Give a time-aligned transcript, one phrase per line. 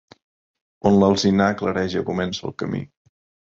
[0.91, 2.85] On l'alzinar clareja comença el camí.